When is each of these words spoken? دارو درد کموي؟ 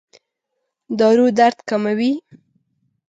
دارو 0.99 1.27
درد 1.39 1.57
کموي؟ 1.69 2.11